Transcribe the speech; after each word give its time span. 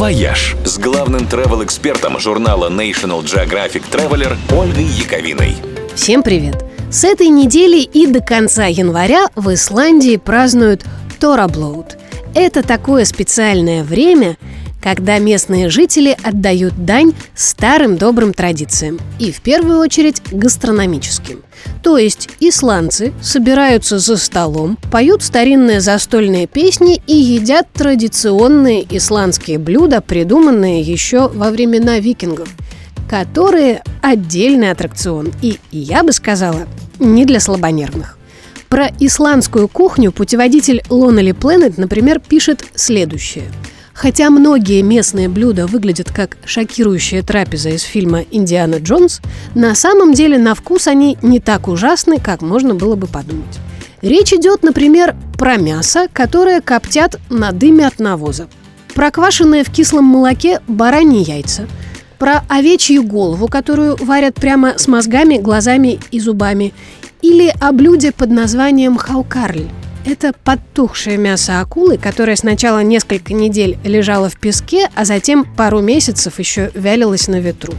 «Вояж» 0.00 0.56
с 0.64 0.78
главным 0.78 1.26
travel-экспертом 1.26 2.18
журнала 2.18 2.70
National 2.70 3.22
Geographic 3.22 3.82
Traveler 3.92 4.34
Ольгой 4.50 4.84
Яковиной. 4.84 5.56
Всем 5.94 6.22
привет! 6.22 6.64
С 6.90 7.04
этой 7.04 7.28
недели 7.28 7.82
и 7.82 8.06
до 8.06 8.22
конца 8.22 8.64
января 8.64 9.26
в 9.36 9.52
Исландии 9.52 10.16
празднуют 10.16 10.86
Торраблоут. 11.20 11.98
Это 12.34 12.62
такое 12.62 13.04
специальное 13.04 13.84
время, 13.84 14.38
когда 14.82 15.18
местные 15.18 15.68
жители 15.68 16.16
отдают 16.22 16.86
дань 16.86 17.12
старым 17.34 17.98
добрым 17.98 18.32
традициям 18.32 18.98
и 19.18 19.30
в 19.30 19.42
первую 19.42 19.80
очередь 19.80 20.22
гастрономическим. 20.30 21.42
То 21.82 21.96
есть 21.96 22.28
исландцы 22.40 23.12
собираются 23.22 23.98
за 23.98 24.16
столом, 24.16 24.76
поют 24.90 25.22
старинные 25.22 25.80
застольные 25.80 26.46
песни 26.46 27.00
и 27.06 27.16
едят 27.16 27.68
традиционные 27.72 28.86
исландские 28.94 29.58
блюда, 29.58 30.00
придуманные 30.00 30.82
еще 30.82 31.28
во 31.28 31.50
времена 31.50 31.98
викингов, 31.98 32.48
которые 33.08 33.82
отдельный 34.02 34.70
аттракцион 34.70 35.32
и, 35.40 35.58
я 35.70 36.02
бы 36.02 36.12
сказала, 36.12 36.66
не 36.98 37.24
для 37.24 37.40
слабонервных. 37.40 38.18
Про 38.68 38.88
исландскую 39.00 39.66
кухню 39.66 40.12
путеводитель 40.12 40.82
Lonely 40.90 41.32
Planet, 41.32 41.74
например, 41.76 42.20
пишет 42.20 42.64
следующее– 42.74 43.44
Хотя 44.00 44.30
многие 44.30 44.80
местные 44.80 45.28
блюда 45.28 45.66
выглядят 45.66 46.10
как 46.10 46.38
шокирующая 46.46 47.22
трапеза 47.22 47.68
из 47.68 47.82
фильма 47.82 48.24
«Индиана 48.30 48.76
Джонс», 48.76 49.20
на 49.54 49.74
самом 49.74 50.14
деле 50.14 50.38
на 50.38 50.54
вкус 50.54 50.86
они 50.86 51.18
не 51.20 51.38
так 51.38 51.68
ужасны, 51.68 52.16
как 52.18 52.40
можно 52.40 52.74
было 52.74 52.96
бы 52.96 53.06
подумать. 53.06 53.58
Речь 54.00 54.32
идет, 54.32 54.62
например, 54.62 55.14
про 55.36 55.58
мясо, 55.58 56.06
которое 56.14 56.62
коптят 56.62 57.20
на 57.28 57.52
дыме 57.52 57.86
от 57.86 57.98
навоза, 57.98 58.48
про 58.94 59.10
квашеные 59.10 59.64
в 59.64 59.70
кислом 59.70 60.06
молоке 60.06 60.60
бараньи 60.66 61.22
яйца, 61.22 61.66
про 62.18 62.42
овечью 62.48 63.02
голову, 63.02 63.48
которую 63.48 63.96
варят 64.00 64.34
прямо 64.36 64.78
с 64.78 64.88
мозгами, 64.88 65.36
глазами 65.36 66.00
и 66.10 66.20
зубами, 66.20 66.72
или 67.20 67.52
о 67.60 67.70
блюде 67.72 68.12
под 68.12 68.30
названием 68.30 68.96
хаукарль 68.96 69.68
это 70.04 70.32
подтухшее 70.44 71.16
мясо 71.16 71.60
акулы, 71.60 71.98
которое 71.98 72.36
сначала 72.36 72.82
несколько 72.82 73.34
недель 73.34 73.78
лежало 73.84 74.28
в 74.28 74.38
песке, 74.38 74.88
а 74.94 75.04
затем 75.04 75.44
пару 75.44 75.80
месяцев 75.80 76.38
еще 76.38 76.70
вялилось 76.74 77.28
на 77.28 77.40
ветру. 77.40 77.74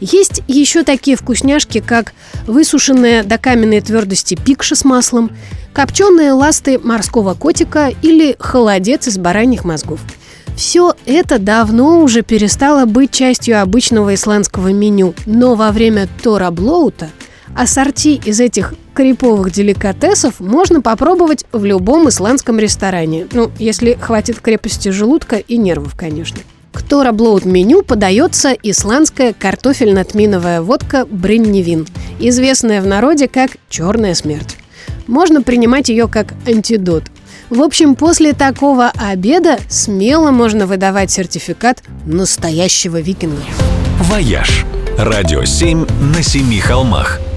Есть 0.00 0.42
еще 0.48 0.82
такие 0.82 1.16
вкусняшки, 1.16 1.80
как 1.80 2.14
высушенная 2.46 3.22
до 3.22 3.36
каменной 3.36 3.80
твердости 3.80 4.34
пикша 4.34 4.74
с 4.74 4.84
маслом, 4.84 5.30
копченые 5.74 6.32
ласты 6.32 6.78
морского 6.78 7.34
котика 7.34 7.92
или 8.02 8.34
холодец 8.38 9.08
из 9.08 9.18
бараньих 9.18 9.64
мозгов. 9.64 10.00
Все 10.56 10.94
это 11.06 11.38
давно 11.38 12.00
уже 12.02 12.22
перестало 12.22 12.86
быть 12.86 13.12
частью 13.12 13.62
обычного 13.62 14.14
исландского 14.14 14.72
меню, 14.72 15.14
но 15.26 15.54
во 15.54 15.70
время 15.70 16.08
Тора 16.22 16.50
Блоута 16.50 17.08
ассорти 17.56 18.20
из 18.24 18.40
этих 18.40 18.74
криповых 18.94 19.52
деликатесов 19.52 20.40
можно 20.40 20.80
попробовать 20.80 21.44
в 21.52 21.64
любом 21.64 22.08
исландском 22.08 22.58
ресторане. 22.58 23.26
Ну, 23.32 23.50
если 23.58 23.94
хватит 23.94 24.40
крепости 24.40 24.90
желудка 24.90 25.36
и 25.36 25.56
нервов, 25.56 25.94
конечно. 25.96 26.40
К 26.72 26.82
Тораблоуд 26.82 27.44
меню 27.44 27.82
подается 27.82 28.50
исландская 28.50 29.32
картофельно-тминовая 29.32 30.62
водка 30.62 31.04
Бринневин, 31.04 31.86
известная 32.20 32.80
в 32.80 32.86
народе 32.86 33.26
как 33.26 33.52
«черная 33.68 34.14
смерть». 34.14 34.56
Можно 35.06 35.42
принимать 35.42 35.88
ее 35.88 36.06
как 36.06 36.34
антидот. 36.46 37.04
В 37.48 37.62
общем, 37.62 37.96
после 37.96 38.32
такого 38.32 38.92
обеда 38.94 39.58
смело 39.68 40.30
можно 40.30 40.66
выдавать 40.66 41.10
сертификат 41.10 41.82
настоящего 42.06 43.00
викинга. 43.00 43.42
«Вояж»– 44.02 44.64
радио 44.98 45.44
7 45.44 45.86
на 46.14 46.22
семи 46.22 46.60
холмах– 46.60 47.18